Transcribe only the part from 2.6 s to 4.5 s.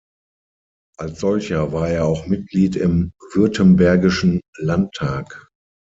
im Württembergischen